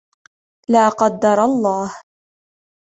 لا 0.71 0.89
قدر 0.89 1.39
الله! 1.45 2.01